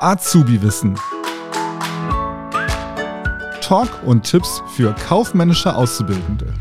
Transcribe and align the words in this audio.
Azubi-Wissen. 0.00 0.98
Talk 3.62 3.88
und 4.04 4.24
Tipps 4.24 4.62
für 4.74 4.94
kaufmännische 4.94 5.74
Auszubildende. 5.74 6.52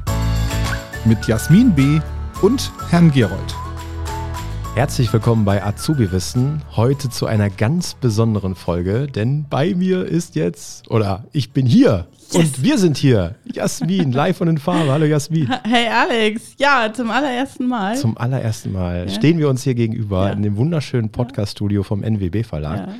Mit 1.03 1.27
Jasmin 1.27 1.75
B. 1.75 1.99
und 2.41 2.71
Herrn 2.89 3.11
Gerold. 3.11 3.55
Herzlich 4.75 5.13
willkommen 5.13 5.45
bei 5.45 5.63
Azubi 5.63 6.11
Wissen. 6.11 6.61
Heute 6.75 7.09
zu 7.09 7.27
einer 7.27 7.49
ganz 7.49 7.93
besonderen 7.93 8.55
Folge, 8.55 9.07
denn 9.07 9.45
bei 9.49 9.73
mir 9.73 10.03
ist 10.03 10.35
jetzt, 10.35 10.91
oder 10.91 11.23
ich 11.31 11.51
bin 11.51 11.65
hier 11.65 12.07
yes. 12.25 12.35
und 12.35 12.61
wir 12.61 12.77
sind 12.77 12.97
hier. 12.97 13.35
Jasmin, 13.45 14.11
live 14.11 14.41
und 14.41 14.49
in 14.49 14.57
Farbe. 14.57 14.91
Hallo 14.91 15.05
Jasmin. 15.05 15.49
Hey 15.63 15.87
Alex, 15.87 16.55
ja, 16.57 16.91
zum 16.91 17.09
allerersten 17.09 17.67
Mal. 17.67 17.95
Zum 17.95 18.17
allerersten 18.17 18.73
Mal 18.73 19.05
ja. 19.07 19.09
stehen 19.13 19.39
wir 19.39 19.47
uns 19.47 19.63
hier 19.63 19.75
gegenüber 19.75 20.27
ja. 20.27 20.33
in 20.33 20.43
dem 20.43 20.57
wunderschönen 20.57 21.09
Podcast-Studio 21.09 21.83
vom 21.83 22.03
NWB 22.03 22.43
Verlag. 22.43 22.79
Ja. 22.79 22.95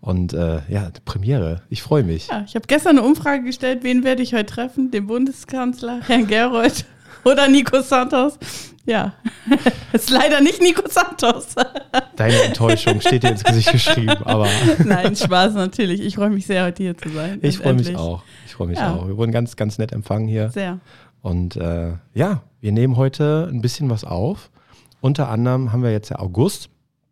Und 0.00 0.32
äh, 0.32 0.58
ja, 0.68 0.90
Premiere. 1.04 1.62
Ich 1.70 1.82
freue 1.82 2.02
mich. 2.02 2.26
Ja, 2.26 2.42
ich 2.44 2.56
habe 2.56 2.66
gestern 2.66 2.98
eine 2.98 3.06
Umfrage 3.06 3.44
gestellt, 3.44 3.84
wen 3.84 4.02
werde 4.02 4.24
ich 4.24 4.34
heute 4.34 4.46
treffen? 4.46 4.90
Den 4.90 5.06
Bundeskanzler, 5.06 6.00
Herrn 6.04 6.26
Gerold 6.26 6.84
oder 7.24 7.48
Nico 7.48 7.80
Santos? 7.80 8.38
Ja, 8.84 9.14
ist 9.92 10.10
leider 10.10 10.40
nicht 10.40 10.60
Nico 10.60 10.82
Santos. 10.88 11.54
Deine 12.16 12.42
Enttäuschung 12.42 13.00
steht 13.00 13.22
dir 13.22 13.30
ins 13.30 13.44
Gesicht 13.44 13.70
geschrieben, 13.70 14.24
aber. 14.24 14.48
Nein, 14.84 15.14
Spaß 15.14 15.54
natürlich. 15.54 16.00
Ich 16.00 16.16
freue 16.16 16.30
mich 16.30 16.46
sehr, 16.46 16.64
heute 16.64 16.82
hier 16.82 16.96
zu 16.96 17.08
sein. 17.10 17.38
Ich 17.42 17.58
freue 17.58 17.74
mich 17.74 17.94
auch. 17.94 18.24
Ich 18.46 18.54
freue 18.54 18.68
mich 18.68 18.78
ja. 18.78 18.94
auch. 18.94 19.06
Wir 19.06 19.16
wurden 19.16 19.30
ganz, 19.30 19.54
ganz 19.54 19.78
nett 19.78 19.92
empfangen 19.92 20.26
hier. 20.26 20.50
Sehr. 20.50 20.80
Und 21.20 21.54
äh, 21.56 21.92
ja, 22.14 22.42
wir 22.60 22.72
nehmen 22.72 22.96
heute 22.96 23.48
ein 23.52 23.60
bisschen 23.60 23.88
was 23.88 24.04
auf. 24.04 24.50
Unter 25.00 25.28
anderem 25.28 25.72
haben 25.72 25.84
wir 25.84 25.92
jetzt 25.92 26.08
ja 26.08 26.18
August. 26.18 26.68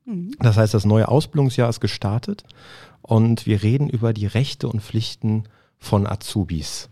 Mhm. 0.06 0.32
Das 0.40 0.56
heißt, 0.56 0.74
das 0.74 0.84
neue 0.84 1.08
Ausbildungsjahr 1.08 1.68
ist 1.68 1.80
gestartet 1.80 2.44
und 3.02 3.46
wir 3.46 3.62
reden 3.62 3.88
über 3.88 4.12
die 4.12 4.26
Rechte 4.26 4.68
und 4.68 4.82
Pflichten 4.82 5.44
von 5.78 6.06
Azubis. 6.06 6.88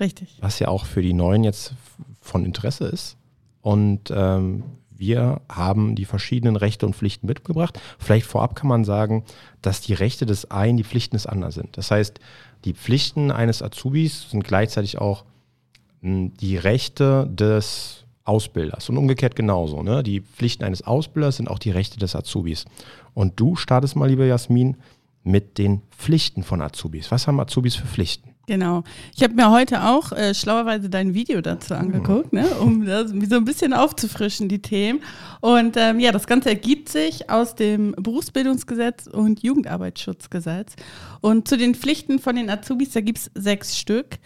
Richtig. 0.00 0.36
Was 0.40 0.58
ja 0.58 0.68
auch 0.68 0.84
für 0.84 1.02
die 1.02 1.12
Neuen 1.12 1.44
jetzt 1.44 1.74
von 2.20 2.44
Interesse 2.44 2.86
ist. 2.86 3.16
Und 3.60 4.10
ähm, 4.14 4.62
wir 4.90 5.40
haben 5.48 5.94
die 5.94 6.04
verschiedenen 6.04 6.56
Rechte 6.56 6.86
und 6.86 6.96
Pflichten 6.96 7.26
mitgebracht. 7.26 7.80
Vielleicht 7.98 8.26
vorab 8.26 8.56
kann 8.56 8.68
man 8.68 8.84
sagen, 8.84 9.24
dass 9.62 9.80
die 9.80 9.94
Rechte 9.94 10.26
des 10.26 10.50
einen 10.50 10.76
die 10.76 10.84
Pflichten 10.84 11.16
des 11.16 11.26
anderen 11.26 11.52
sind. 11.52 11.76
Das 11.76 11.90
heißt, 11.90 12.18
die 12.64 12.74
Pflichten 12.74 13.30
eines 13.30 13.62
Azubis 13.62 14.30
sind 14.30 14.42
gleichzeitig 14.42 14.98
auch 14.98 15.24
hm, 16.02 16.34
die 16.34 16.56
Rechte 16.56 17.28
des 17.30 18.04
Ausbilders 18.24 18.88
und 18.90 18.98
umgekehrt 18.98 19.36
genauso. 19.36 19.82
Ne? 19.82 20.02
Die 20.02 20.20
Pflichten 20.20 20.64
eines 20.64 20.82
Ausbilders 20.82 21.36
sind 21.36 21.48
auch 21.48 21.58
die 21.58 21.70
Rechte 21.70 21.98
des 21.98 22.14
Azubis. 22.14 22.66
Und 23.14 23.40
du 23.40 23.56
startest 23.56 23.96
mal, 23.96 24.08
liebe 24.08 24.26
Jasmin, 24.26 24.76
mit 25.22 25.58
den 25.58 25.82
Pflichten 25.90 26.42
von 26.42 26.60
Azubis. 26.60 27.10
Was 27.10 27.26
haben 27.26 27.40
Azubis 27.40 27.76
für 27.76 27.86
Pflichten? 27.86 28.27
Genau. 28.48 28.82
Ich 29.14 29.22
habe 29.22 29.34
mir 29.34 29.50
heute 29.50 29.84
auch 29.84 30.10
äh, 30.10 30.32
schlauerweise 30.32 30.88
dein 30.88 31.12
Video 31.12 31.42
dazu 31.42 31.74
angeguckt, 31.74 32.32
mhm. 32.32 32.40
ne, 32.40 32.48
um 32.60 32.86
das 32.86 33.10
so 33.10 33.36
ein 33.36 33.44
bisschen 33.44 33.74
aufzufrischen, 33.74 34.48
die 34.48 34.62
Themen. 34.62 35.00
Und 35.40 35.76
ähm, 35.76 36.00
ja, 36.00 36.12
das 36.12 36.26
Ganze 36.26 36.48
ergibt 36.48 36.88
sich 36.88 37.28
aus 37.28 37.56
dem 37.56 37.94
Berufsbildungsgesetz 37.98 39.06
und 39.06 39.42
Jugendarbeitsschutzgesetz. 39.42 40.76
Und 41.20 41.46
zu 41.46 41.58
den 41.58 41.74
Pflichten 41.74 42.20
von 42.20 42.36
den 42.36 42.48
Azubis, 42.48 42.92
da 42.92 43.02
gibt 43.02 43.18
es 43.18 43.30
sechs 43.34 43.76
Stück. 43.76 44.16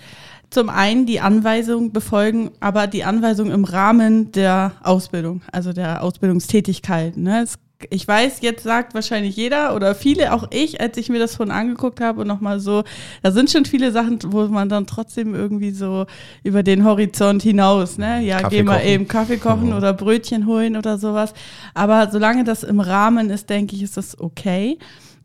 Zum 0.51 0.69
einen 0.69 1.05
die 1.05 1.19
Anweisung 1.19 1.93
befolgen, 1.93 2.53
aber 2.61 2.87
die 2.87 3.03
Anweisung 3.03 3.51
im 3.51 3.65
Rahmen 3.65 4.31
der 4.31 4.73
Ausbildung, 4.85 5.43
also 5.51 5.73
der 5.73 6.05
Ausbildungstätigkeit. 6.05 7.17
Ne? 7.17 7.43
Es 7.43 7.59
ich 7.91 8.07
weiß, 8.07 8.41
jetzt 8.41 8.63
sagt 8.63 8.95
wahrscheinlich 8.95 9.37
jeder 9.37 9.75
oder 9.75 9.95
viele, 9.95 10.33
auch 10.33 10.49
ich, 10.51 10.81
als 10.81 10.97
ich 10.97 11.09
mir 11.09 11.19
das 11.19 11.37
von 11.37 11.51
angeguckt 11.51 12.01
habe 12.01 12.23
und 12.23 12.27
nochmal 12.27 12.61
so, 12.61 12.85
da 13.23 13.31
sind 13.33 13.51
schon 13.51 13.65
viele 13.65 13.93
Sachen, 13.93 14.19
wo 14.29 14.47
man 14.49 14.69
dann 14.69 14.87
trotzdem 14.87 15.35
irgendwie 15.35 15.71
so 15.71 16.07
über 16.43 16.63
den 16.63 16.85
Horizont 16.85 17.43
hinaus, 17.43 17.99
ne? 17.99 18.23
Ja, 18.23 18.41
Kaffee 18.41 18.57
geh 18.57 18.63
mal 18.63 18.79
kochen. 18.79 18.89
eben 18.89 19.09
Kaffee 19.09 19.37
kochen 19.37 19.71
mhm. 19.71 19.77
oder 19.77 19.93
Brötchen 19.93 20.47
holen 20.47 20.77
oder 20.77 20.99
sowas. 20.99 21.35
Aber 21.75 22.11
solange 22.11 22.45
das 22.45 22.63
im 22.63 22.81
Rahmen 22.81 23.31
ist, 23.31 23.51
denke 23.51 23.77
ich, 23.77 23.83
ist 23.83 23.97
das 23.97 24.19
okay. 24.19 24.79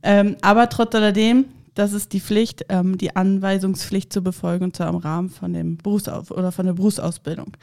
Ähm, 0.04 0.36
aber 0.42 0.70
trotz 0.70 0.96
alledem, 0.96 1.46
das 1.78 1.94
ist 1.94 2.14
die 2.14 2.20
Pflicht, 2.20 2.66
ähm, 2.70 2.98
die 2.98 3.16
Anweisungspflicht 3.16 4.12
zu 4.12 4.22
befolgen, 4.24 4.66
und 4.66 4.76
zwar 4.76 4.90
im 4.90 4.96
Rahmen 4.96 5.30
von 5.30 5.54
dem 5.54 5.78
Berufsaus 5.78 6.32
oder 6.32 6.52
von 6.52 6.66
der 6.66 6.74
Berufsausbildung. 6.74 7.56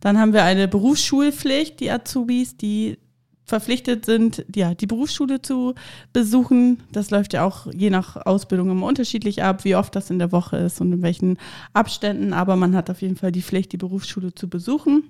Dann 0.00 0.18
haben 0.18 0.32
wir 0.32 0.44
eine 0.44 0.68
Berufsschulpflicht, 0.68 1.80
die 1.80 1.90
Azubis, 1.90 2.56
die 2.56 2.98
verpflichtet 3.46 4.04
sind, 4.04 4.44
ja, 4.54 4.74
die 4.74 4.86
Berufsschule 4.86 5.40
zu 5.40 5.74
besuchen. 6.12 6.82
Das 6.92 7.10
läuft 7.10 7.32
ja 7.32 7.44
auch 7.44 7.68
je 7.72 7.90
nach 7.90 8.16
Ausbildung 8.26 8.70
immer 8.70 8.86
unterschiedlich 8.86 9.42
ab, 9.42 9.64
wie 9.64 9.76
oft 9.76 9.94
das 9.94 10.10
in 10.10 10.18
der 10.18 10.32
Woche 10.32 10.56
ist 10.56 10.80
und 10.80 10.92
in 10.92 11.02
welchen 11.02 11.38
Abständen. 11.72 12.32
Aber 12.32 12.56
man 12.56 12.74
hat 12.74 12.90
auf 12.90 13.00
jeden 13.00 13.16
Fall 13.16 13.32
die 13.32 13.42
Pflicht, 13.42 13.72
die 13.72 13.76
Berufsschule 13.76 14.34
zu 14.34 14.48
besuchen. 14.48 15.04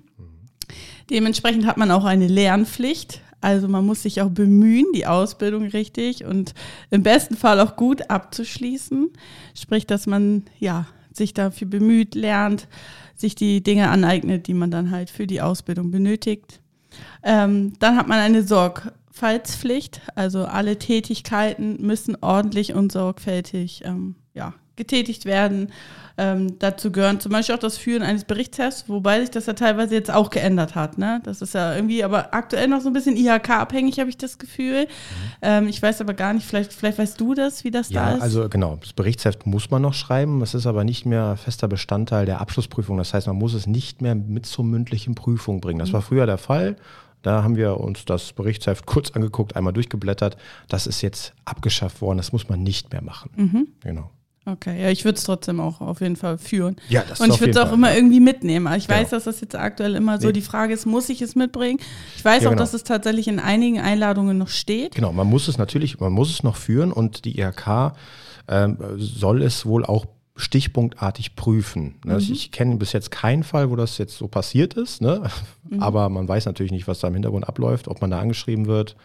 Dementsprechend 1.09 1.65
hat 1.65 1.77
man 1.77 1.89
auch 1.91 2.05
eine 2.05 2.27
Lernpflicht. 2.27 3.21
Also 3.41 3.67
man 3.67 3.85
muss 3.85 4.03
sich 4.03 4.21
auch 4.21 4.29
bemühen, 4.29 4.85
die 4.95 5.07
Ausbildung 5.07 5.63
richtig 5.67 6.25
und 6.25 6.53
im 6.89 7.03
besten 7.03 7.35
Fall 7.35 7.59
auch 7.59 7.75
gut 7.75 8.09
abzuschließen. 8.09 9.09
Sprich, 9.55 9.85
dass 9.87 10.07
man 10.07 10.43
ja 10.59 10.87
sich 11.11 11.33
dafür 11.33 11.67
bemüht, 11.67 12.13
lernt, 12.13 12.67
sich 13.15 13.35
die 13.35 13.63
Dinge 13.63 13.89
aneignet, 13.89 14.47
die 14.47 14.53
man 14.53 14.69
dann 14.69 14.91
halt 14.91 15.09
für 15.09 15.27
die 15.27 15.41
Ausbildung 15.41 15.91
benötigt. 15.91 16.61
Ähm, 17.23 17.73
dann 17.79 17.97
hat 17.97 18.07
man 18.07 18.19
eine 18.19 18.43
Sorgfaltspflicht. 18.43 20.01
Also 20.15 20.45
alle 20.45 20.77
Tätigkeiten 20.77 21.85
müssen 21.85 22.17
ordentlich 22.21 22.73
und 22.73 22.91
sorgfältig 22.91 23.83
ähm, 23.85 24.15
ja, 24.33 24.53
getätigt 24.77 25.25
werden. 25.25 25.71
Ähm, 26.19 26.57
dazu 26.57 26.91
gehören 26.91 27.19
zum 27.19 27.31
Beispiel 27.31 27.53
auch 27.53 27.59
das 27.59 27.77
Führen 27.77 28.01
eines 28.01 28.23
Berichtshefts, 28.23 28.85
wobei 28.87 29.19
sich 29.19 29.29
das 29.29 29.45
ja 29.45 29.53
teilweise 29.53 29.93
jetzt 29.93 30.09
auch 30.09 30.31
geändert 30.31 30.73
hat. 30.73 30.97
Ne? 30.97 31.21
Das 31.23 31.43
ist 31.43 31.53
ja 31.53 31.75
irgendwie 31.75 32.03
aber 32.03 32.33
aktuell 32.33 32.67
noch 32.67 32.81
so 32.81 32.89
ein 32.89 32.93
bisschen 32.93 33.15
IHK-abhängig, 33.15 33.99
habe 33.99 34.09
ich 34.09 34.17
das 34.17 34.39
Gefühl. 34.39 34.85
Mhm. 34.85 34.87
Ähm, 35.43 35.67
ich 35.67 35.79
weiß 35.79 36.01
aber 36.01 36.15
gar 36.15 36.33
nicht, 36.33 36.47
vielleicht, 36.47 36.73
vielleicht 36.73 36.97
weißt 36.97 37.19
du 37.19 37.35
das, 37.35 37.63
wie 37.63 37.69
das 37.69 37.89
ja, 37.91 38.03
da 38.03 38.15
ist. 38.15 38.21
Also 38.23 38.49
genau, 38.49 38.77
das 38.81 38.93
Berichtsheft 38.93 39.45
muss 39.45 39.69
man 39.69 39.83
noch 39.83 39.93
schreiben. 39.93 40.41
Es 40.41 40.55
ist 40.55 40.65
aber 40.65 40.83
nicht 40.83 41.05
mehr 41.05 41.37
fester 41.37 41.67
Bestandteil 41.67 42.25
der 42.25 42.41
Abschlussprüfung. 42.41 42.97
Das 42.97 43.13
heißt, 43.13 43.27
man 43.27 43.35
muss 43.35 43.53
es 43.53 43.67
nicht 43.67 44.01
mehr 44.01 44.15
mit 44.15 44.47
zur 44.47 44.65
mündlichen 44.65 45.13
Prüfung 45.13 45.61
bringen. 45.61 45.77
Das 45.77 45.93
war 45.93 46.01
früher 46.01 46.25
der 46.25 46.39
Fall. 46.39 46.77
Da 47.21 47.43
haben 47.43 47.57
wir 47.57 47.79
uns 47.79 48.05
das 48.05 48.33
Berichtsheft 48.33 48.85
kurz 48.87 49.11
angeguckt, 49.11 49.55
einmal 49.55 49.73
durchgeblättert. 49.73 50.35
Das 50.67 50.87
ist 50.87 51.01
jetzt 51.03 51.33
abgeschafft 51.45 52.01
worden. 52.01 52.17
Das 52.17 52.31
muss 52.31 52.49
man 52.49 52.63
nicht 52.63 52.91
mehr 52.91 53.03
machen. 53.03 53.29
Mhm. 53.35 53.67
Genau. 53.81 54.09
Okay, 54.49 54.81
ja, 54.81 54.89
ich 54.89 55.03
würde 55.03 55.17
es 55.17 55.25
trotzdem 55.25 55.59
auch 55.59 55.81
auf 55.81 55.99
jeden 55.99 56.15
Fall 56.15 56.37
führen. 56.37 56.77
Ja, 56.87 57.03
das 57.07 57.19
Und 57.19 57.33
ich 57.33 57.39
würde 57.41 57.51
es 57.51 57.57
auch 57.57 57.65
Fall, 57.65 57.73
immer 57.73 57.89
ja. 57.89 57.97
irgendwie 57.97 58.21
mitnehmen. 58.21 58.73
Ich 58.77 58.87
genau. 58.87 59.01
weiß, 59.01 59.09
dass 59.09 59.25
das 59.25 59.41
jetzt 59.41 59.55
aktuell 59.55 59.93
immer 59.93 60.21
so 60.21 60.27
nee. 60.27 60.33
die 60.33 60.41
Frage 60.41 60.73
ist, 60.73 60.85
muss 60.85 61.09
ich 61.09 61.21
es 61.21 61.35
mitbringen? 61.35 61.79
Ich 62.15 62.23
weiß 62.23 62.43
ja, 62.43 62.47
auch, 62.47 62.53
genau. 62.53 62.63
dass 62.63 62.73
es 62.73 62.85
tatsächlich 62.85 63.27
in 63.27 63.39
einigen 63.39 63.81
Einladungen 63.81 64.37
noch 64.37 64.47
steht. 64.47 64.95
Genau, 64.95 65.11
man 65.11 65.27
muss 65.27 65.49
es 65.49 65.57
natürlich, 65.57 65.99
man 65.99 66.13
muss 66.13 66.29
es 66.29 66.43
noch 66.43 66.55
führen 66.55 66.93
und 66.93 67.25
die 67.25 67.37
IHK 67.37 67.91
ähm, 68.47 68.77
soll 68.95 69.41
es 69.41 69.65
wohl 69.65 69.85
auch 69.85 70.05
stichpunktartig 70.37 71.35
prüfen. 71.35 71.95
Ne? 72.05 72.13
Mhm. 72.13 72.19
Ich 72.19 72.51
kenne 72.51 72.77
bis 72.77 72.93
jetzt 72.93 73.11
keinen 73.11 73.43
Fall, 73.43 73.69
wo 73.69 73.75
das 73.75 73.97
jetzt 73.97 74.17
so 74.17 74.29
passiert 74.29 74.75
ist, 74.75 75.01
ne? 75.01 75.23
Mhm. 75.69 75.83
aber 75.83 76.07
man 76.07 76.25
weiß 76.25 76.45
natürlich 76.45 76.71
nicht, 76.71 76.87
was 76.87 76.99
da 76.99 77.09
im 77.09 77.15
Hintergrund 77.15 77.49
abläuft, 77.49 77.89
ob 77.89 77.99
man 77.99 78.11
da 78.11 78.19
angeschrieben 78.19 78.67
wird. 78.67 78.95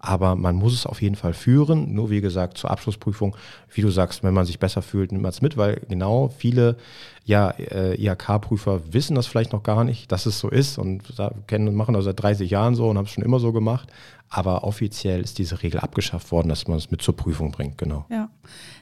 Aber 0.00 0.36
man 0.36 0.54
muss 0.54 0.74
es 0.74 0.86
auf 0.86 1.02
jeden 1.02 1.16
Fall 1.16 1.34
führen. 1.34 1.92
Nur 1.92 2.10
wie 2.10 2.20
gesagt, 2.20 2.56
zur 2.56 2.70
Abschlussprüfung, 2.70 3.36
wie 3.72 3.82
du 3.82 3.90
sagst, 3.90 4.22
wenn 4.22 4.34
man 4.34 4.46
sich 4.46 4.58
besser 4.58 4.80
fühlt, 4.80 5.10
nimmt 5.10 5.22
man 5.22 5.30
es 5.30 5.42
mit, 5.42 5.56
weil 5.56 5.82
genau 5.88 6.28
viele 6.28 6.76
ja, 7.24 7.50
äh, 7.50 7.94
IHK-Prüfer 8.00 8.92
wissen 8.92 9.14
das 9.14 9.26
vielleicht 9.26 9.52
noch 9.52 9.62
gar 9.62 9.84
nicht, 9.84 10.10
dass 10.12 10.24
es 10.24 10.38
so 10.38 10.48
ist 10.48 10.78
und 10.78 11.02
kennen 11.46 11.68
und 11.68 11.74
machen 11.74 11.94
das 11.94 12.04
seit 12.04 12.22
30 12.22 12.50
Jahren 12.50 12.74
so 12.74 12.88
und 12.88 12.96
haben 12.96 13.04
es 13.04 13.10
schon 13.10 13.24
immer 13.24 13.40
so 13.40 13.52
gemacht. 13.52 13.90
Aber 14.30 14.64
offiziell 14.64 15.22
ist 15.22 15.38
diese 15.38 15.62
Regel 15.62 15.80
abgeschafft 15.80 16.30
worden, 16.32 16.48
dass 16.50 16.68
man 16.68 16.76
es 16.76 16.90
mit 16.90 17.00
zur 17.00 17.16
Prüfung 17.16 17.50
bringt, 17.50 17.78
genau. 17.78 18.04
Ja. 18.10 18.28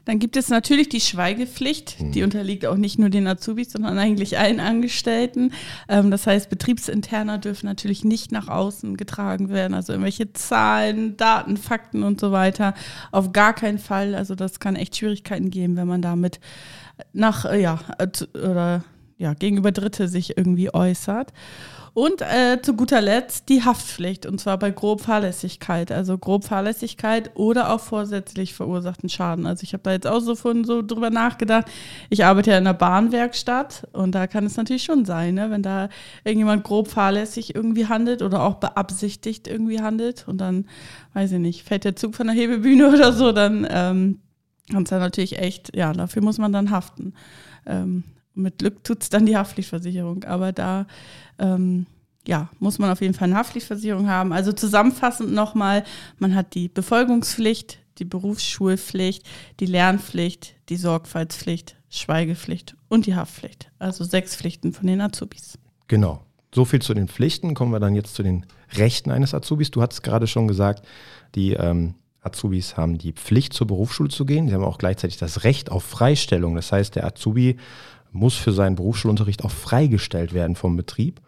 Dann 0.04 0.18
gibt 0.18 0.36
es 0.36 0.48
natürlich 0.48 0.88
die 0.88 1.00
Schweigepflicht, 1.00 1.98
hm. 1.98 2.12
die 2.12 2.22
unterliegt 2.24 2.66
auch 2.66 2.76
nicht 2.76 2.98
nur 2.98 3.10
den 3.10 3.26
Azubis, 3.26 3.72
sondern 3.72 3.98
eigentlich 3.98 4.38
allen 4.38 4.60
Angestellten. 4.60 5.52
Ähm, 5.88 6.10
das 6.10 6.26
heißt, 6.26 6.50
Betriebsinterner 6.50 7.38
dürfen 7.38 7.66
natürlich 7.66 8.04
nicht 8.04 8.32
nach 8.32 8.48
außen 8.48 8.96
getragen 8.96 9.48
werden, 9.50 9.74
also 9.74 9.92
irgendwelche 9.92 10.32
Zahlen, 10.32 11.05
Daten, 11.14 11.56
Fakten 11.56 12.02
und 12.02 12.20
so 12.20 12.32
weiter. 12.32 12.74
Auf 13.12 13.32
gar 13.32 13.52
keinen 13.52 13.78
Fall. 13.78 14.14
Also 14.14 14.34
das 14.34 14.60
kann 14.60 14.76
echt 14.76 14.96
Schwierigkeiten 14.96 15.50
geben, 15.50 15.76
wenn 15.76 15.86
man 15.86 16.02
damit 16.02 16.40
nach, 17.12 17.44
äh, 17.44 17.60
ja, 17.60 17.78
oder 18.34 18.82
ja, 19.18 19.34
gegenüber 19.34 19.72
Dritte 19.72 20.08
sich 20.08 20.36
irgendwie 20.36 20.72
äußert. 20.72 21.32
Und 21.96 22.20
äh, 22.20 22.60
zu 22.60 22.74
guter 22.74 23.00
Letzt 23.00 23.48
die 23.48 23.64
Haftpflicht, 23.64 24.26
und 24.26 24.38
zwar 24.38 24.58
bei 24.58 24.70
grob 24.70 25.00
Fahrlässigkeit. 25.00 25.90
Also 25.90 26.18
grob 26.18 26.44
Fahrlässigkeit 26.44 27.30
oder 27.36 27.72
auch 27.72 27.80
vorsätzlich 27.80 28.52
verursachten 28.52 29.08
Schaden. 29.08 29.46
Also 29.46 29.62
ich 29.62 29.72
habe 29.72 29.82
da 29.82 29.92
jetzt 29.92 30.06
auch 30.06 30.20
so 30.20 30.34
von 30.34 30.64
so 30.64 30.82
drüber 30.82 31.08
nachgedacht. 31.08 31.64
Ich 32.10 32.26
arbeite 32.26 32.50
ja 32.50 32.58
in 32.58 32.66
einer 32.66 32.74
Bahnwerkstatt 32.74 33.88
und 33.94 34.14
da 34.14 34.26
kann 34.26 34.44
es 34.44 34.58
natürlich 34.58 34.82
schon 34.84 35.06
sein, 35.06 35.36
ne, 35.36 35.50
wenn 35.50 35.62
da 35.62 35.88
irgendjemand 36.22 36.64
grob 36.64 36.88
fahrlässig 36.88 37.54
irgendwie 37.54 37.86
handelt 37.86 38.20
oder 38.20 38.42
auch 38.42 38.56
beabsichtigt 38.56 39.48
irgendwie 39.48 39.80
handelt 39.80 40.28
und 40.28 40.38
dann, 40.38 40.66
weiß 41.14 41.32
ich 41.32 41.38
nicht, 41.38 41.62
fällt 41.62 41.84
der 41.84 41.96
Zug 41.96 42.14
von 42.14 42.26
der 42.26 42.36
Hebebühne 42.36 42.88
oder 42.92 43.14
so, 43.14 43.32
dann 43.32 43.66
ähm, 43.70 44.20
kann 44.70 44.82
es 44.82 44.90
dann 44.90 45.00
natürlich 45.00 45.38
echt, 45.38 45.74
ja, 45.74 45.94
dafür 45.94 46.20
muss 46.20 46.36
man 46.36 46.52
dann 46.52 46.70
haften. 46.70 47.14
Ähm, 47.64 48.04
mit 48.36 48.58
Glück 48.58 48.84
tut 48.84 49.02
es 49.02 49.08
dann 49.08 49.26
die 49.26 49.36
Haftpflichtversicherung. 49.36 50.24
Aber 50.24 50.52
da 50.52 50.86
ähm, 51.38 51.86
ja, 52.26 52.50
muss 52.58 52.78
man 52.78 52.90
auf 52.90 53.00
jeden 53.00 53.14
Fall 53.14 53.28
eine 53.28 53.36
Haftpflichtversicherung 53.36 54.08
haben. 54.08 54.32
Also 54.32 54.52
zusammenfassend 54.52 55.32
nochmal, 55.32 55.84
man 56.18 56.34
hat 56.34 56.54
die 56.54 56.68
Befolgungspflicht, 56.68 57.78
die 57.98 58.04
Berufsschulpflicht, 58.04 59.24
die 59.60 59.66
Lernpflicht, 59.66 60.54
die 60.68 60.76
Sorgfaltspflicht, 60.76 61.76
Schweigepflicht 61.88 62.76
und 62.88 63.06
die 63.06 63.14
Haftpflicht. 63.14 63.70
Also 63.78 64.04
sechs 64.04 64.36
Pflichten 64.36 64.72
von 64.72 64.86
den 64.86 65.00
Azubis. 65.00 65.58
Genau. 65.88 66.22
So 66.54 66.64
viel 66.64 66.82
zu 66.82 66.94
den 66.94 67.08
Pflichten. 67.08 67.54
Kommen 67.54 67.72
wir 67.72 67.80
dann 67.80 67.94
jetzt 67.94 68.14
zu 68.14 68.22
den 68.22 68.46
Rechten 68.74 69.10
eines 69.10 69.34
Azubis. 69.34 69.70
Du 69.70 69.82
hast 69.82 70.02
gerade 70.02 70.26
schon 70.26 70.48
gesagt, 70.48 70.86
die 71.34 71.52
ähm, 71.52 71.94
Azubis 72.22 72.76
haben 72.76 72.98
die 72.98 73.12
Pflicht, 73.12 73.52
zur 73.52 73.66
Berufsschule 73.66 74.08
zu 74.08 74.24
gehen. 74.24 74.48
Sie 74.48 74.54
haben 74.54 74.64
auch 74.64 74.78
gleichzeitig 74.78 75.16
das 75.16 75.44
Recht 75.44 75.70
auf 75.70 75.84
Freistellung. 75.84 76.56
Das 76.56 76.72
heißt, 76.72 76.96
der 76.96 77.06
Azubi 77.06 77.56
muss 78.16 78.34
für 78.34 78.52
seinen 78.52 78.76
Berufsschulunterricht 78.76 79.44
auch 79.44 79.50
freigestellt 79.50 80.34
werden 80.34 80.56
vom 80.56 80.76
Betrieb. 80.76 81.20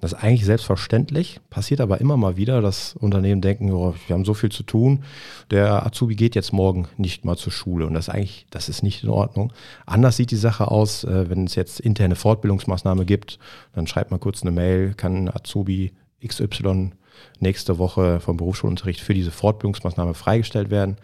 Das 0.00 0.12
ist 0.12 0.22
eigentlich 0.22 0.44
selbstverständlich, 0.44 1.40
passiert 1.50 1.80
aber 1.80 2.00
immer 2.00 2.16
mal 2.16 2.36
wieder, 2.36 2.60
dass 2.60 2.94
Unternehmen 2.94 3.40
denken, 3.40 3.72
oh, 3.72 3.94
wir 4.06 4.14
haben 4.14 4.24
so 4.24 4.34
viel 4.34 4.50
zu 4.50 4.62
tun, 4.62 5.04
der 5.50 5.86
Azubi 5.86 6.16
geht 6.16 6.34
jetzt 6.34 6.52
morgen 6.52 6.88
nicht 6.96 7.24
mal 7.24 7.36
zur 7.36 7.52
Schule 7.52 7.86
und 7.86 7.94
das 7.94 8.08
ist 8.08 8.14
eigentlich, 8.14 8.46
das 8.50 8.68
ist 8.68 8.82
nicht 8.82 9.02
in 9.02 9.10
Ordnung. 9.10 9.52
Anders 9.86 10.16
sieht 10.16 10.30
die 10.30 10.36
Sache 10.36 10.70
aus, 10.70 11.04
äh, 11.04 11.30
wenn 11.30 11.44
es 11.44 11.54
jetzt 11.54 11.80
interne 11.80 12.14
Fortbildungsmaßnahme 12.14 13.04
gibt, 13.04 13.38
dann 13.74 13.86
schreibt 13.86 14.10
man 14.10 14.20
kurz 14.20 14.42
eine 14.42 14.50
Mail, 14.50 14.94
kann 14.94 15.28
Azubi 15.28 15.92
XY 16.26 16.92
nächste 17.40 17.78
Woche 17.78 18.20
vom 18.20 18.36
Berufsschulunterricht 18.36 19.00
für 19.00 19.14
diese 19.14 19.30
Fortbildungsmaßnahme 19.30 20.14
freigestellt 20.14 20.70
werden. 20.70 20.96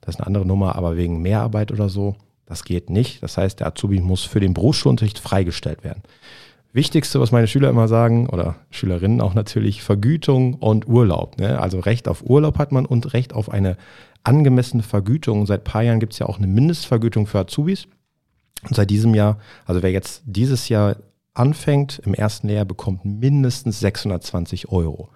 Das 0.00 0.14
ist 0.14 0.20
eine 0.20 0.26
andere 0.26 0.46
Nummer, 0.46 0.76
aber 0.76 0.96
wegen 0.96 1.20
Mehrarbeit 1.20 1.70
oder 1.70 1.88
so, 1.88 2.16
das 2.48 2.64
geht 2.64 2.88
nicht. 2.88 3.22
Das 3.22 3.36
heißt, 3.36 3.60
der 3.60 3.66
Azubi 3.66 4.00
muss 4.00 4.24
für 4.24 4.40
den 4.40 4.54
Berufsschulunterricht 4.54 5.18
freigestellt 5.18 5.84
werden. 5.84 6.02
Wichtigste, 6.72 7.20
was 7.20 7.30
meine 7.30 7.46
Schüler 7.46 7.68
immer 7.68 7.88
sagen, 7.88 8.28
oder 8.28 8.56
Schülerinnen 8.70 9.20
auch 9.20 9.34
natürlich, 9.34 9.82
Vergütung 9.82 10.54
und 10.54 10.88
Urlaub. 10.88 11.38
Ne? 11.38 11.60
Also 11.60 11.78
Recht 11.78 12.08
auf 12.08 12.22
Urlaub 12.22 12.58
hat 12.58 12.72
man 12.72 12.86
und 12.86 13.12
Recht 13.12 13.34
auf 13.34 13.50
eine 13.50 13.76
angemessene 14.24 14.82
Vergütung. 14.82 15.46
Seit 15.46 15.60
ein 15.60 15.64
paar 15.64 15.82
Jahren 15.82 16.00
gibt 16.00 16.14
es 16.14 16.18
ja 16.18 16.26
auch 16.26 16.38
eine 16.38 16.46
Mindestvergütung 16.46 17.26
für 17.26 17.38
Azubis. 17.38 17.86
Und 18.62 18.74
seit 18.74 18.90
diesem 18.90 19.14
Jahr, 19.14 19.38
also 19.66 19.82
wer 19.82 19.90
jetzt 19.90 20.22
dieses 20.24 20.68
Jahr 20.68 20.96
anfängt 21.34 22.00
im 22.04 22.14
ersten 22.14 22.48
Lehrjahr, 22.48 22.64
bekommt 22.64 23.04
mindestens 23.04 23.80
620 23.80 24.70
Euro. 24.70 25.10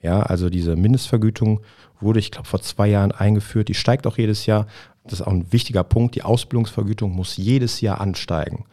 Ja, 0.00 0.20
also 0.22 0.48
diese 0.48 0.76
Mindestvergütung 0.76 1.60
wurde, 2.00 2.20
ich 2.20 2.30
glaube, 2.30 2.46
vor 2.46 2.60
zwei 2.60 2.88
Jahren 2.88 3.12
eingeführt. 3.12 3.68
Die 3.68 3.74
steigt 3.74 4.06
auch 4.06 4.16
jedes 4.16 4.46
Jahr. 4.46 4.66
Das 5.10 5.20
ist 5.20 5.26
auch 5.26 5.32
ein 5.32 5.52
wichtiger 5.52 5.84
Punkt. 5.84 6.14
Die 6.14 6.22
Ausbildungsvergütung 6.22 7.12
muss 7.12 7.36
jedes 7.36 7.80
Jahr 7.80 8.00
ansteigen. 8.00 8.64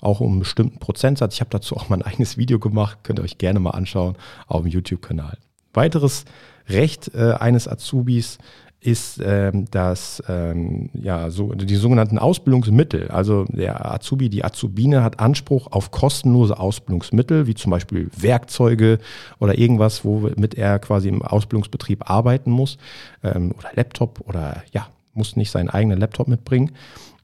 Auch 0.00 0.20
um 0.20 0.32
einen 0.32 0.38
bestimmten 0.40 0.78
Prozentsatz. 0.78 1.34
Ich 1.34 1.40
habe 1.40 1.50
dazu 1.50 1.76
auch 1.76 1.88
mal 1.88 1.96
ein 1.96 2.02
eigenes 2.02 2.36
Video 2.36 2.58
gemacht. 2.58 2.98
Könnt 3.02 3.20
ihr 3.20 3.24
euch 3.24 3.38
gerne 3.38 3.60
mal 3.60 3.70
anschauen 3.70 4.16
auf 4.46 4.62
dem 4.62 4.70
YouTube-Kanal. 4.70 5.38
Weiteres 5.74 6.24
Recht 6.68 7.14
äh, 7.14 7.32
eines 7.32 7.68
Azubis 7.68 8.38
ist 8.82 9.20
ähm, 9.24 9.66
das, 9.70 10.22
ähm, 10.28 10.90
ja, 10.92 11.30
so, 11.30 11.52
die 11.54 11.76
sogenannten 11.76 12.18
Ausbildungsmittel. 12.18 13.08
Also 13.08 13.44
der 13.44 13.92
Azubi, 13.92 14.28
die 14.28 14.44
Azubine 14.44 15.04
hat 15.04 15.20
Anspruch 15.20 15.68
auf 15.70 15.92
kostenlose 15.92 16.58
Ausbildungsmittel, 16.58 17.46
wie 17.46 17.54
zum 17.54 17.70
Beispiel 17.70 18.10
Werkzeuge 18.16 18.98
oder 19.38 19.56
irgendwas, 19.56 20.04
womit 20.04 20.54
er 20.54 20.80
quasi 20.80 21.08
im 21.08 21.22
Ausbildungsbetrieb 21.22 22.10
arbeiten 22.10 22.50
muss. 22.50 22.76
Ähm, 23.22 23.54
oder 23.56 23.70
Laptop 23.74 24.20
oder 24.26 24.64
ja, 24.72 24.88
muss 25.14 25.36
nicht 25.36 25.50
seinen 25.50 25.68
eigenen 25.68 25.98
Laptop 25.98 26.28
mitbringen. 26.28 26.72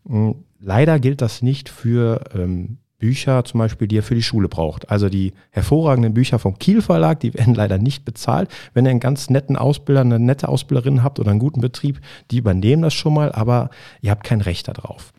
Hm, 0.06 0.37
leider 0.61 0.99
gilt 0.99 1.20
das 1.20 1.43
nicht 1.43 1.69
für 1.69 2.23
ähm, 2.35 2.79
Bücher 2.99 3.44
zum 3.44 3.58
Beispiel, 3.58 3.87
die 3.87 3.99
er 3.99 4.02
für 4.02 4.17
die 4.17 4.23
Schule 4.23 4.49
braucht. 4.49 4.90
Also 4.90 5.08
die 5.08 5.32
hervorragenden 5.50 6.14
Bücher 6.14 6.38
vom 6.38 6.58
Kiel 6.58 6.82
Verlag, 6.82 7.20
die 7.20 7.35
werden 7.35 7.55
leider 7.55 7.79
nicht 7.79 8.05
bezahlt. 8.05 8.50
Wenn 8.75 8.87
ihr 8.87 8.90
einen 8.90 9.00
ganz 9.00 9.31
netten 9.31 9.56
Ausbilder, 9.56 10.00
eine 10.00 10.19
nette 10.19 10.49
Ausbilderin 10.49 11.02
habt 11.02 11.20
oder 11.20 11.31
einen 11.31 11.40
guten 11.40 11.61
Betrieb, 11.61 12.00
die 12.31 12.38
übernehmen 12.38 12.82
das 12.82 12.94
schon 12.94 13.14
mal, 13.14 13.32
aber 13.32 13.70
ihr 14.00 14.11
habt 14.11 14.25
kein 14.25 14.40
Recht 14.40 14.69
darauf. 14.69 15.12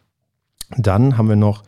Dann 0.77 1.17
haben 1.17 1.29
wir 1.29 1.35
noch 1.35 1.63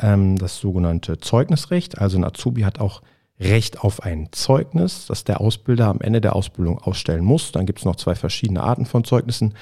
ähm, 0.00 0.36
das 0.36 0.58
sogenannte 0.58 1.18
Zeugnisrecht. 1.18 1.98
Also 1.98 2.18
ein 2.18 2.24
Azubi 2.24 2.62
hat 2.62 2.78
auch 2.78 3.02
Recht 3.38 3.80
auf 3.80 4.02
ein 4.02 4.28
Zeugnis, 4.32 5.06
das 5.06 5.24
der 5.24 5.42
Ausbilder 5.42 5.88
am 5.88 6.00
Ende 6.00 6.22
der 6.22 6.34
Ausbildung 6.34 6.78
ausstellen 6.78 7.24
muss. 7.24 7.52
Dann 7.52 7.66
gibt 7.66 7.80
es 7.80 7.84
noch 7.84 7.96
zwei 7.96 8.14
verschiedene 8.14 8.62
Arten 8.62 8.86
von 8.86 9.04
Zeugnissen 9.04 9.54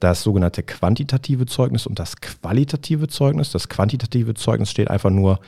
das 0.00 0.22
sogenannte 0.22 0.62
quantitative 0.62 1.46
Zeugnis 1.46 1.86
und 1.86 1.98
das 1.98 2.20
qualitative 2.20 3.08
Zeugnis. 3.08 3.50
Das 3.50 3.68
quantitative 3.68 4.34
Zeugnis 4.34 4.70
steht 4.70 4.90
einfach 4.90 5.10
nur, 5.10 5.40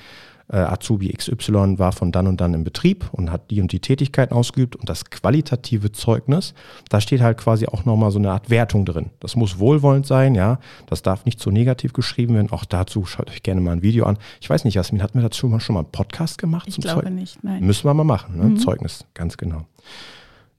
äh, 0.52 0.56
Azubi 0.56 1.12
XY 1.12 1.78
war 1.78 1.92
von 1.92 2.12
dann 2.12 2.26
und 2.26 2.40
dann 2.40 2.54
im 2.54 2.64
Betrieb 2.64 3.08
und 3.12 3.30
hat 3.30 3.50
die 3.50 3.60
und 3.60 3.72
die 3.72 3.80
Tätigkeiten 3.80 4.34
ausgeübt. 4.34 4.76
Und 4.76 4.88
das 4.88 5.04
qualitative 5.04 5.92
Zeugnis, 5.92 6.54
da 6.88 7.00
steht 7.00 7.20
halt 7.20 7.38
quasi 7.38 7.66
auch 7.66 7.84
nochmal 7.84 8.10
so 8.10 8.18
eine 8.18 8.32
Art 8.32 8.50
Wertung 8.50 8.84
drin. 8.84 9.10
Das 9.20 9.36
muss 9.36 9.58
wohlwollend 9.58 10.06
sein, 10.06 10.34
ja. 10.34 10.58
Das 10.86 11.02
darf 11.02 11.24
nicht 11.24 11.40
so 11.40 11.50
negativ 11.50 11.92
geschrieben 11.92 12.34
werden. 12.34 12.50
Auch 12.50 12.64
dazu 12.64 13.04
schaut 13.06 13.30
euch 13.30 13.42
gerne 13.42 13.60
mal 13.60 13.72
ein 13.72 13.82
Video 13.82 14.06
an. 14.06 14.18
Ich 14.40 14.50
weiß 14.50 14.64
nicht, 14.64 14.74
Jasmin, 14.74 15.02
hatten 15.02 15.18
wir 15.18 15.22
dazu 15.22 15.40
schon 15.40 15.50
mal, 15.50 15.60
schon 15.60 15.74
mal 15.74 15.80
einen 15.80 15.92
Podcast 15.92 16.38
gemacht? 16.38 16.66
Ich 16.66 16.78
glaube 16.78 17.02
Zeug 17.02 17.12
nicht, 17.12 17.42
nein. 17.44 17.64
Müssen 17.64 17.84
wir 17.84 17.94
mal 17.94 18.04
machen, 18.04 18.36
ne? 18.36 18.44
Mhm. 18.44 18.56
Zeugnis, 18.58 19.04
ganz 19.14 19.36
genau. 19.36 19.66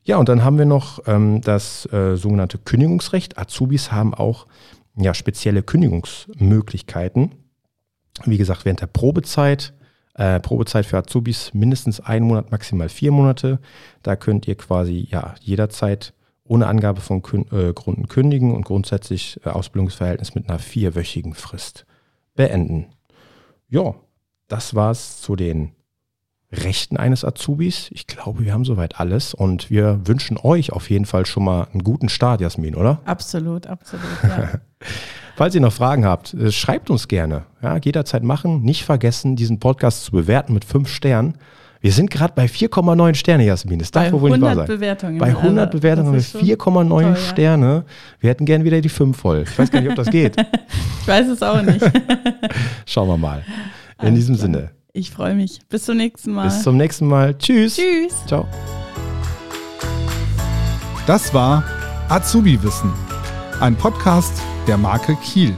Ja, 0.04 0.18
und 0.18 0.30
dann 0.30 0.44
haben 0.44 0.58
wir 0.58 0.66
noch 0.66 1.00
ähm, 1.06 1.42
das 1.42 1.86
äh, 1.94 2.16
sogenannte 2.16 2.58
Kündigungsrecht. 2.58 3.38
Azubis 3.38 3.92
haben 3.92 4.14
auch 4.14 4.48
ja, 4.96 5.14
spezielle 5.14 5.62
Kündigungsmöglichkeiten. 5.64 7.32
Wie 8.26 8.38
gesagt, 8.38 8.66
während 8.66 8.82
der 8.82 8.88
Probezeit, 8.88 9.74
äh, 10.16 10.40
Probezeit 10.40 10.86
für 10.86 10.98
Azubis 10.98 11.54
mindestens 11.54 12.00
ein 12.00 12.24
Monat, 12.24 12.52
maximal 12.52 12.90
vier 12.90 13.12
Monate. 13.12 13.60
Da 14.02 14.16
könnt 14.16 14.48
ihr 14.48 14.56
quasi 14.56 15.08
ja 15.10 15.36
jederzeit 15.40 16.14
ohne 16.44 16.68
Angabe 16.68 17.00
von 17.00 17.22
Kün 17.22 17.46
äh, 17.52 17.72
Gründen 17.72 18.08
kündigen 18.08 18.54
und 18.54 18.66
grundsätzlich 18.66 19.40
äh, 19.46 19.50
Ausbildungsverhältnis 19.50 20.36
mit 20.36 20.50
einer 20.50 20.60
vierwöchigen 20.60 21.34
Frist 21.34 21.86
beenden. 22.36 22.88
Ja, 23.70 23.96
das 24.48 24.76
war's 24.76 25.22
zu 25.22 25.36
den 25.36 25.72
Rechten 26.52 26.98
eines 26.98 27.24
Azubis. 27.24 27.90
Ich 27.92 28.08
glaube, 28.08 28.44
wir 28.44 28.54
haben 28.54 28.66
soweit 28.66 29.00
alles 29.00 29.34
und 29.34 29.70
wir 29.70 30.02
wünschen 30.06 30.38
euch 30.38 30.74
auf 30.74 30.90
jeden 30.90 31.06
Fall 31.06 31.26
schon 31.26 31.46
mal 31.46 31.68
einen 31.72 31.84
guten 31.84 32.10
Start, 32.10 32.42
Jasmin, 32.42 32.76
oder? 32.76 33.00
Absolut, 33.06 33.68
absolut. 33.68 34.06
Ja. 34.24 34.50
Falls 35.36 35.56
ihr 35.56 35.62
noch 35.62 35.74
Fragen 35.74 36.06
habt, 36.06 36.34
äh, 36.34 36.52
schreibt 36.52 36.90
uns 36.90 37.08
gerne. 37.08 37.44
Ja, 37.62 37.78
jederzeit 37.78 38.24
machen. 38.24 38.64
Nicht 38.64 38.84
vergessen, 38.84 39.36
diesen 39.36 39.60
Podcast 39.60 40.04
zu 40.04 40.12
bewerten 40.12 40.54
mit 40.54 40.66
fünf 40.66 40.90
Sternen. 40.90 41.36
Wir 41.80 41.92
sind 41.92 42.12
gerade 42.12 42.34
bei 42.36 42.46
4,9 42.46 43.16
Sterne, 43.16 43.46
Jasmin. 43.46 43.80
Das 43.80 43.90
darf 43.90 44.12
wohl 44.12 44.30
nicht 44.30 44.42
wahr 44.42 44.56
sein. 44.56 44.68
Bewertungen. 44.68 45.18
Bei 45.18 45.30
100 45.30 45.66
also, 45.66 45.80
Bewertungen 45.80 46.08
haben 46.10 46.16
wir 46.16 46.56
4,9 46.58 47.02
ja. 47.02 47.16
Sterne. 47.16 47.86
Wir 48.20 48.30
hätten 48.30 48.46
gern 48.46 48.64
wieder 48.64 48.82
die 48.82 48.90
5 48.90 49.18
voll. 49.18 49.46
Ich 49.48 49.58
weiß 49.58 49.72
gar 49.72 49.82
nicht, 49.82 49.90
ob 49.90 49.96
das 49.96 50.12
geht. 50.12 50.36
ich 51.02 51.08
weiß 51.08 51.28
es 51.30 51.42
auch 51.42 51.62
nicht. 51.62 51.84
Schauen 52.86 53.08
wir 53.08 53.18
mal. 53.18 53.44
In 54.00 54.10
Alles 54.10 54.20
diesem 54.20 54.36
klar. 54.36 54.46
Sinne. 54.46 54.72
Ich 54.94 55.12
freue 55.12 55.36
mich. 55.36 55.60
Bis 55.70 55.86
zum 55.86 55.98
nächsten 55.98 56.34
Mal. 56.34 56.46
Bis 56.46 56.64
zum 56.64 56.78
nächsten 56.78 57.08
Mal. 57.08 57.38
Tschüss. 57.38 57.78
Tschüss. 57.78 58.14
Ciao. 58.28 58.48
Das 61.08 61.34
war 61.34 61.64
Azubi 62.10 62.62
Wissen, 62.62 62.94
ein 63.60 63.76
Podcast 63.76 64.34
der 64.68 64.78
Marke 64.78 65.16
Kiel. 65.24 65.56